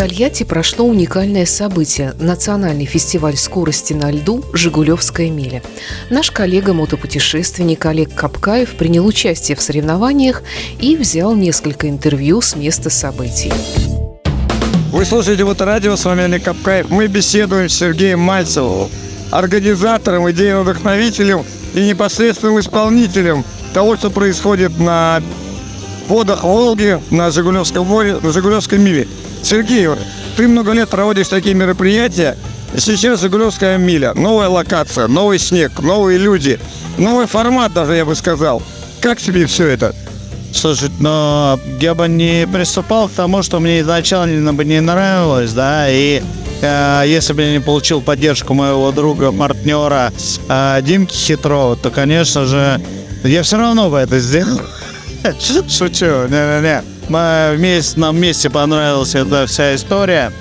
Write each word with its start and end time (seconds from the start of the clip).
Тольятти 0.00 0.44
прошло 0.44 0.86
уникальное 0.86 1.44
событие– 1.44 2.14
национальный 2.18 2.86
фестиваль 2.86 3.36
скорости 3.36 3.92
на 3.92 4.10
льду 4.10 4.42
«Жигулевская 4.54 5.28
миля». 5.28 5.62
Наш 6.08 6.30
коллега-мотопутешественник 6.30 7.84
Олег 7.84 8.14
Капкаев 8.14 8.76
принял 8.76 9.04
участие 9.04 9.58
в 9.58 9.60
соревнованиях 9.60 10.42
и 10.80 10.96
взял 10.96 11.34
несколько 11.34 11.86
интервью 11.86 12.40
с 12.40 12.56
места 12.56 12.88
событий. 12.88 13.52
Вы 14.90 15.04
слушаете 15.04 15.44
вот 15.44 15.60
радио, 15.60 15.96
с 15.96 16.04
вами 16.06 16.22
Олег 16.22 16.44
Капкаев. 16.44 16.88
Мы 16.88 17.06
беседуем 17.06 17.68
с 17.68 17.76
Сергеем 17.76 18.20
Мальцевым, 18.20 18.88
организатором, 19.30 20.30
идейным 20.30 20.62
вдохновителем 20.62 21.44
и 21.74 21.86
непосредственным 21.86 22.58
исполнителем 22.58 23.44
того, 23.74 23.98
что 23.98 24.08
происходит 24.08 24.78
на 24.78 25.22
водах 26.08 26.42
Волги, 26.42 26.98
на 27.10 27.30
Жигулевском 27.30 27.86
море, 27.86 28.16
на 28.22 28.32
Жигулевской 28.32 28.78
миле. 28.78 29.06
Сергей, 29.42 29.88
ты 30.36 30.48
много 30.48 30.72
лет 30.72 30.88
проводишь 30.88 31.28
такие 31.28 31.54
мероприятия. 31.54 32.36
Сейчас 32.76 33.20
Жигулевская 33.20 33.78
миля, 33.78 34.14
новая 34.14 34.48
локация, 34.48 35.08
новый 35.08 35.38
снег, 35.38 35.80
новые 35.80 36.18
люди, 36.18 36.60
новый 36.98 37.26
формат 37.26 37.72
даже, 37.72 37.94
я 37.94 38.04
бы 38.04 38.14
сказал. 38.14 38.62
Как 39.00 39.18
тебе 39.18 39.46
все 39.46 39.66
это? 39.66 39.94
Слушай, 40.52 40.90
но 40.98 41.58
я 41.80 41.94
бы 41.94 42.08
не 42.08 42.46
приступал 42.46 43.08
к 43.08 43.12
тому, 43.12 43.42
что 43.42 43.60
мне 43.60 43.80
изначально 43.80 44.52
бы 44.52 44.64
не 44.64 44.80
нравилось, 44.80 45.52
да, 45.52 45.88
и 45.88 46.22
э, 46.60 47.04
если 47.06 47.32
бы 47.32 47.42
я 47.42 47.52
не 47.52 47.60
получил 47.60 48.00
поддержку 48.00 48.54
моего 48.54 48.90
друга, 48.92 49.32
партнера 49.32 50.12
э, 50.48 50.80
Димки 50.82 51.14
Хитрова, 51.14 51.76
то, 51.76 51.90
конечно 51.90 52.46
же, 52.46 52.80
я 53.24 53.42
все 53.42 53.58
равно 53.58 53.90
бы 53.90 53.98
это 53.98 54.18
сделал. 54.18 54.60
Шучу, 55.40 56.26
не-не-не. 56.28 56.82
Мы 57.10 57.54
вместе, 57.56 57.98
нам 57.98 58.14
вместе 58.14 58.50
понравилась 58.50 59.16
эта 59.16 59.44
вся 59.46 59.74
история. 59.74 60.32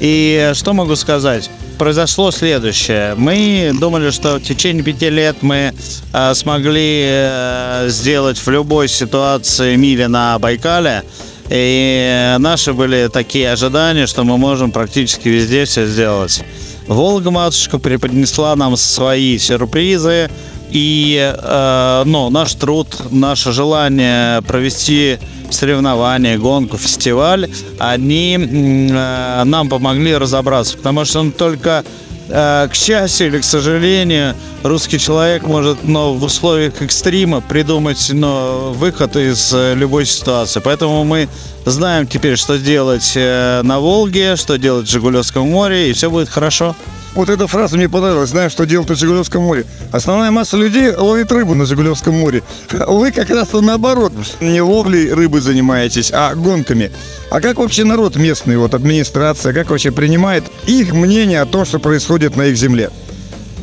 И 0.00 0.52
что 0.54 0.72
могу 0.72 0.96
сказать? 0.96 1.50
произошло 1.76 2.30
следующее. 2.30 3.14
Мы 3.16 3.72
думали, 3.78 4.10
что 4.10 4.36
в 4.36 4.42
течение 4.42 4.82
пяти 4.82 5.10
лет 5.10 5.42
мы 5.42 5.74
э, 6.14 6.34
смогли 6.34 7.02
э, 7.06 7.88
сделать 7.90 8.38
в 8.38 8.48
любой 8.48 8.88
ситуации 8.88 9.76
мили 9.76 10.06
на 10.06 10.38
Байкале. 10.38 11.02
И 11.50 12.36
наши 12.38 12.72
были 12.72 13.08
такие 13.12 13.52
ожидания, 13.52 14.06
что 14.06 14.24
мы 14.24 14.38
можем 14.38 14.72
практически 14.72 15.28
везде 15.28 15.66
все 15.66 15.84
сделать. 15.86 16.42
Волга 16.88 17.30
матушка 17.30 17.78
преподнесла 17.78 18.56
нам 18.56 18.78
свои 18.78 19.36
сюрпризы. 19.36 20.30
И 20.70 21.34
э, 21.38 22.02
ну, 22.06 22.30
наш 22.30 22.54
труд, 22.54 22.96
наше 23.10 23.52
желание 23.52 24.40
провести 24.40 25.18
соревнования, 25.50 26.38
гонку, 26.38 26.76
фестиваль, 26.76 27.50
они 27.78 28.38
э, 28.38 29.44
нам 29.44 29.68
помогли 29.68 30.16
разобраться, 30.16 30.76
потому 30.76 31.04
что 31.04 31.20
он 31.20 31.32
только 31.32 31.84
э, 32.28 32.68
к 32.70 32.74
счастью 32.74 33.28
или 33.28 33.38
к 33.38 33.44
сожалению, 33.44 34.34
русский 34.62 34.98
человек 34.98 35.44
может 35.44 35.84
но 35.84 36.14
в 36.14 36.22
условиях 36.24 36.82
экстрима 36.82 37.40
придумать 37.40 38.10
но, 38.12 38.72
выход 38.74 39.16
из 39.16 39.52
э, 39.52 39.74
любой 39.74 40.06
ситуации. 40.06 40.60
Поэтому 40.60 41.04
мы 41.04 41.28
знаем 41.64 42.06
теперь, 42.06 42.36
что 42.36 42.58
делать 42.58 43.12
э, 43.14 43.62
на 43.62 43.80
Волге, 43.80 44.36
что 44.36 44.58
делать 44.58 44.86
в 44.86 44.90
Жигулевском 44.90 45.48
море, 45.48 45.90
и 45.90 45.92
все 45.92 46.10
будет 46.10 46.28
хорошо. 46.28 46.74
Вот 47.16 47.30
эта 47.30 47.46
фраза 47.46 47.78
мне 47.78 47.88
понравилась. 47.88 48.28
Знаешь, 48.28 48.52
что 48.52 48.66
делать 48.66 48.90
на 48.90 48.94
Жигулевском 48.94 49.42
море? 49.42 49.64
Основная 49.90 50.30
масса 50.30 50.58
людей 50.58 50.94
ловит 50.94 51.32
рыбу 51.32 51.54
на 51.54 51.64
Жигулевском 51.64 52.14
море. 52.14 52.42
Вы 52.70 53.10
как 53.10 53.30
раз 53.30 53.54
наоборот. 53.54 54.12
Не 54.40 54.60
ловлей 54.60 55.10
рыбы 55.14 55.40
занимаетесь, 55.40 56.10
а 56.12 56.34
гонками. 56.34 56.92
А 57.30 57.40
как 57.40 57.56
вообще 57.56 57.84
народ 57.84 58.16
местный, 58.16 58.58
вот 58.58 58.74
администрация, 58.74 59.54
как 59.54 59.70
вообще 59.70 59.92
принимает 59.92 60.44
их 60.66 60.92
мнение 60.92 61.40
о 61.40 61.46
том, 61.46 61.64
что 61.64 61.78
происходит 61.78 62.36
на 62.36 62.48
их 62.48 62.56
земле? 62.58 62.90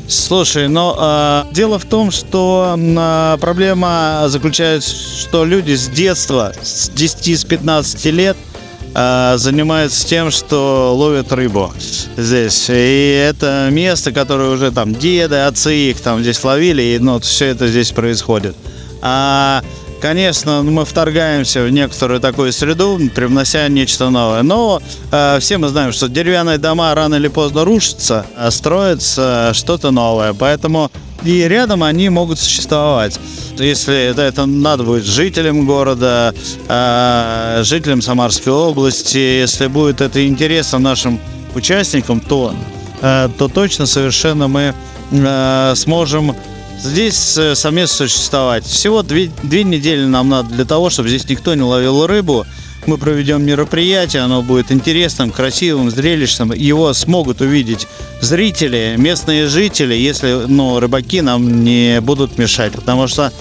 Слушай, 0.08 0.68
но 0.68 1.46
э, 1.48 1.54
дело 1.54 1.78
в 1.78 1.86
том, 1.86 2.10
что 2.10 2.76
э, 2.76 3.38
проблема 3.40 4.24
заключается, 4.30 4.96
что 4.96 5.46
люди 5.46 5.76
с 5.76 5.90
детства, 5.90 6.54
с 6.60 6.90
10-15 6.90 8.10
лет– 8.10 8.36
э, 8.94 9.34
занимаются 9.38 10.08
тем, 10.08 10.32
что 10.32 10.96
ловят 10.96 11.32
рыбу 11.32 11.74
здесь. 12.18 12.66
И 12.70 13.26
это 13.30 13.70
место, 13.72 14.12
которое 14.12 14.50
уже 14.50 14.72
там 14.72 14.94
деды, 14.94 15.36
отцы 15.38 15.76
их 15.92 16.02
там 16.02 16.22
здесь 16.22 16.44
ловили, 16.44 16.82
и 16.82 17.00
ну, 17.00 17.20
все 17.20 17.48
это 17.48 17.68
здесь 17.68 17.92
происходит. 17.92 18.56
А 19.02 19.62
Конечно, 20.04 20.64
мы 20.64 20.84
вторгаемся 20.84 21.64
в 21.64 21.70
некоторую 21.70 22.20
такую 22.20 22.52
среду, 22.52 23.00
привнося 23.16 23.70
нечто 23.70 24.10
новое. 24.10 24.44
Но 24.44 24.82
э, 25.14 25.38
все 25.40 25.58
мы 25.58 25.70
знаем, 25.70 25.94
что 25.94 26.10
деревянные 26.10 26.58
дома 26.58 26.94
рано 26.94 27.16
или 27.16 27.30
поздно 27.30 27.64
рушатся, 27.64 28.26
а 28.36 28.52
строится 28.52 29.52
что-то 29.54 29.92
новое. 29.92 30.34
Поэтому 30.34 30.92
и 31.24 31.48
рядом 31.48 31.84
они 31.84 32.10
могут 32.10 32.38
существовать. 32.38 33.18
Если 33.58 33.96
это, 33.98 34.24
это 34.24 34.46
надо 34.46 34.84
будет 34.84 35.06
жителям 35.06 35.66
города, 35.66 36.36
э, 36.68 37.62
жителям 37.64 38.02
Самарской 38.02 38.52
области, 38.52 39.18
если 39.18 39.68
будет 39.68 40.02
это 40.02 40.28
интересно 40.28 40.80
нашим 40.80 41.18
участникам, 41.56 42.20
то, 42.20 42.54
э, 43.02 43.30
то 43.38 43.48
точно 43.48 43.86
совершенно 43.86 44.50
мы 44.50 44.74
э, 45.12 45.74
сможем 45.78 46.36
здесь 46.84 47.38
э, 47.38 47.56
совместно 47.56 48.08
существовать. 48.08 48.66
Всего 48.66 49.02
две, 49.04 49.32
две 49.42 49.64
недели 49.64 50.06
нам 50.06 50.30
надо 50.30 50.50
для 50.50 50.66
того, 50.66 50.90
чтобы 50.90 51.10
здесь 51.10 51.28
никто 51.28 51.56
не 51.56 51.64
ловил 51.64 52.06
рыбу. 52.06 52.46
Мы 52.86 52.98
проведем 52.98 53.46
мероприятие, 53.46 54.24
оно 54.24 54.42
будет 54.42 54.72
интересным, 54.72 55.32
красивым, 55.32 55.90
зрелищным. 55.90 56.52
Его 56.52 56.94
смогут 56.94 57.40
увидеть 57.40 57.88
зрители, 58.20 58.96
местные 58.98 59.48
жители, 59.48 59.94
если 59.94 60.46
ну, 60.48 60.80
рыбаки 60.80 61.22
нам 61.22 61.64
не 61.64 62.02
будут 62.02 62.38
мешать. 62.38 62.74
Потому 62.74 63.08
что 63.08 63.32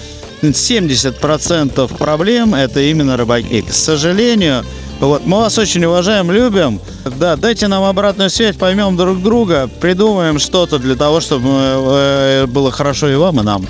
70% 0.42 1.96
проблем 1.96 2.54
это 2.54 2.80
именно 2.80 3.16
рыбаки. 3.16 3.62
К 3.62 3.72
сожалению, 3.72 4.64
вот, 5.08 5.26
мы 5.26 5.38
вас 5.38 5.58
очень 5.58 5.84
уважаем, 5.84 6.30
любим. 6.30 6.80
Да, 7.18 7.34
дайте 7.34 7.66
нам 7.66 7.82
обратную 7.82 8.30
связь, 8.30 8.56
поймем 8.56 8.96
друг 8.96 9.20
друга, 9.20 9.68
придумаем 9.80 10.38
что-то 10.38 10.78
для 10.78 10.94
того, 10.94 11.20
чтобы 11.20 11.48
э, 11.50 12.46
было 12.46 12.70
хорошо 12.70 13.08
и 13.08 13.16
вам, 13.16 13.40
и 13.40 13.42
нам. 13.42 13.66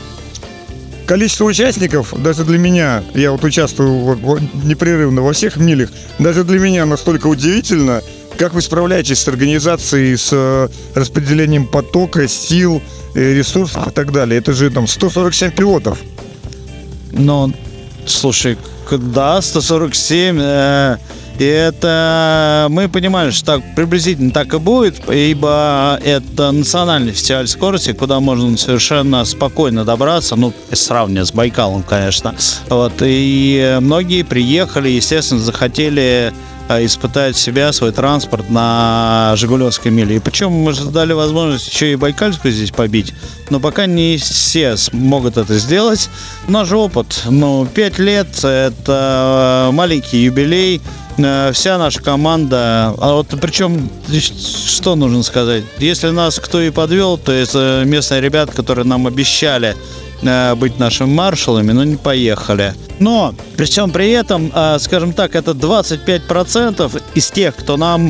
Количество 1.07 1.47
участников, 1.47 2.13
даже 2.23 2.45
для 2.45 2.59
меня, 2.59 3.03
я 3.15 3.33
вот 3.33 3.43
участвую 3.45 4.41
непрерывно 4.65 5.23
во 5.23 5.33
всех 5.33 5.57
милях, 5.57 5.91
даже 6.19 6.45
для 6.45 6.59
меня 6.59 6.85
настолько 6.85 7.29
удивительно, 7.29 8.03
как 8.37 8.53
вы 8.53 8.61
справляетесь 8.61 9.19
с 9.21 9.27
организацией, 9.27 10.17
с 10.17 10.29
э, 10.33 10.69
распределением 10.95 11.67
потока, 11.67 12.29
сил, 12.29 12.83
э, 13.15 13.33
ресурсов 13.33 13.87
и 13.89 13.91
так 13.91 14.13
далее. 14.13 14.39
Это 14.39 14.53
же 14.53 14.71
там 14.71 14.87
147 14.87 15.51
пилотов. 15.53 15.99
Ну, 17.11 17.55
слушай, 18.07 18.59
да, 18.91 19.41
147. 19.41 20.39
Э, 20.39 20.99
и 21.39 21.45
это 21.45 22.67
мы 22.71 22.89
понимали, 22.89 23.31
что 23.31 23.47
так 23.47 23.75
приблизительно 23.75 24.31
так 24.31 24.53
и 24.55 24.59
будет, 24.59 25.09
ибо 25.11 25.99
это 26.05 26.53
национальный 26.53 27.13
фестиваль 27.13 27.49
скорости, 27.49 27.93
куда 27.93 28.21
можно 28.21 28.57
совершенно 28.57 29.25
спокойно 29.25 29.85
добраться, 29.85 30.37
ну, 30.37 30.53
сравнивая 30.73 31.25
с 31.25 31.33
Байкалом, 31.33 31.83
конечно. 31.83 32.35
Вот, 32.69 32.95
и 33.01 33.79
многие 33.81 34.23
приехали, 34.23 34.89
естественно, 34.91 35.41
захотели 35.41 36.33
э, 36.69 36.85
испытать 36.85 37.37
себя, 37.37 37.73
свой 37.73 37.93
транспорт 37.93 38.49
на 38.51 39.35
Жигулевской 39.37 39.91
миле. 39.91 40.17
И 40.17 40.21
причем 40.21 40.53
мы 40.53 40.73
же 40.73 40.85
дали 40.87 41.13
возможность 41.13 41.73
еще 41.73 41.93
и 41.93 41.97
Байкальскую 41.97 42.53
здесь 42.53 42.71
побить, 42.71 43.15
но 43.51 43.61
пока 43.61 43.87
не 43.87 44.17
все 44.17 44.77
смогут 44.77 45.37
это 45.37 45.59
сделать. 45.59 46.09
Наш 46.49 46.71
опыт, 46.73 47.23
ну, 47.29 47.67
5 47.67 47.99
лет– 47.99 48.29
это 48.45 49.71
маленький 49.73 50.25
юбилей, 50.25 50.81
вся 51.17 51.79
наша 51.79 52.01
команда, 52.01 52.95
а 52.99 53.15
вот 53.15 53.29
причем, 53.41 53.89
что 54.67 54.95
нужно 54.95 55.23
сказать, 55.23 55.65
если 55.79 56.09
нас 56.09 56.39
кто 56.39 56.61
и 56.61 56.71
подвел, 56.71 57.19
то 57.19 57.33
это 57.33 57.83
местные 57.85 58.21
ребята, 58.21 58.53
которые 58.53 58.85
нам 58.87 59.07
обещали 59.07 59.77
э, 60.23 60.55
быть 60.55 60.79
нашими 60.79 61.09
маршалами, 61.09 61.73
но 61.73 61.85
не 61.85 61.97
поехали. 61.97 62.75
Но, 62.99 63.35
при 63.57 63.67
всем 63.67 63.91
при 63.91 64.11
этом, 64.11 64.51
э, 64.55 64.79
скажем 64.81 65.13
так, 65.13 65.35
это 65.35 65.53
25% 65.53 67.03
из 67.15 67.31
тех, 67.31 67.57
кто 67.57 67.77
нам 67.77 68.09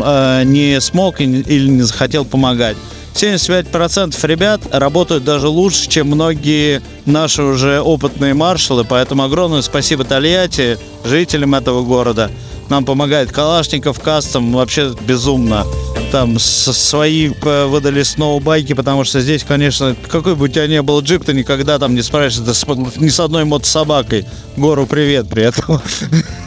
не 0.51 0.81
смог 0.81 1.21
или 1.21 1.69
не 1.69 1.83
захотел 1.83 2.25
помогать. 2.25 2.77
75% 3.15 4.27
ребят 4.27 4.63
работают 4.71 5.25
даже 5.25 5.49
лучше, 5.49 5.89
чем 5.89 6.07
многие 6.07 6.81
наши 7.05 7.43
уже 7.43 7.81
опытные 7.81 8.33
маршалы, 8.33 8.85
поэтому 8.85 9.25
огромное 9.25 9.61
спасибо 9.61 10.05
Тольятти, 10.05 10.79
жителям 11.05 11.55
этого 11.55 11.83
города– 11.83 12.31
нам 12.73 12.87
помогает 12.87 13.31
Калашников, 13.31 14.01
Кастом, 14.01 14.51
вообще 14.51 14.95
безумно. 15.03 15.67
Там 16.11 16.39
свои 16.39 17.31
э, 17.31 17.67
выдали 17.67 18.03
сноубайки, 18.03 18.73
потому 18.73 19.05
что 19.05 19.21
здесь, 19.21 19.45
конечно, 19.45 19.95
какой 20.09 20.35
бы 20.35 20.47
у 20.47 20.49
тебя 20.49 20.67
ни 20.67 20.81
был 20.81 21.03
джип, 21.03 21.23
ты 21.23 21.35
никогда 21.35 21.79
там 21.79 21.95
не 21.95 22.01
справишься 22.01 22.55
с, 22.55 22.67
ни 22.97 23.11
с 23.11 23.21
одной 23.21 23.45
мотособакой. 23.45 24.25
Гору 24.57 24.87
привет 24.87 25.29
при 25.29 25.43
этом. 25.45 25.83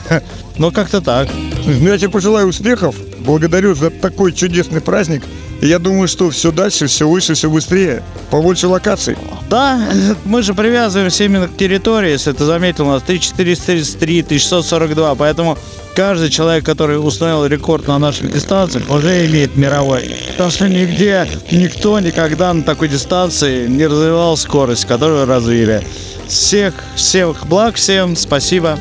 Ну, 0.57 0.71
как-то 0.71 1.01
так. 1.01 1.27
Ну, 1.65 1.89
я 1.89 1.97
тебе 1.97 2.09
пожелаю 2.09 2.47
успехов. 2.47 2.95
благодарю 3.19 3.75
за 3.75 3.89
такой 3.89 4.31
чудесный 4.31 4.79
праздник. 4.79 5.21
Я 5.61 5.79
думаю, 5.79 6.07
что 6.07 6.29
все 6.29 6.51
дальше, 6.51 6.87
все 6.87 7.07
выше, 7.07 7.33
все 7.33 7.49
быстрее, 7.49 8.03
побольше 8.29 8.67
локаций. 8.67 9.17
Да, 9.49 9.89
мы 10.25 10.43
же 10.43 10.53
привязываемся 10.53 11.23
именно 11.23 11.47
к 11.47 11.57
территории, 11.57 12.11
если 12.11 12.31
ты 12.33 12.45
заметил, 12.45 12.87
у 12.87 12.91
нас 12.91 13.03
3433, 13.03 14.21
1642, 14.21 15.15
поэтому 15.15 15.57
каждый 15.95 16.29
человек, 16.29 16.65
который 16.65 16.95
установил 16.95 17.45
рекорд 17.45 17.87
на 17.87 17.97
наших 17.97 18.31
дистанциях, 18.31 18.89
уже 18.89 19.25
имеет 19.27 19.55
мировой. 19.55 20.15
Потому 20.31 20.51
что 20.51 20.67
нигде, 20.67 21.27
никто 21.51 21.99
никогда 21.99 22.53
на 22.53 22.63
такой 22.63 22.89
дистанции 22.89 23.67
не 23.67 23.87
развивал 23.87 24.37
скорость, 24.37 24.85
которую 24.85 25.25
развили. 25.25 25.81
Всех, 26.27 26.73
всех 26.95 27.45
благ, 27.47 27.75
всем 27.75 28.15
спасибо. 28.15 28.77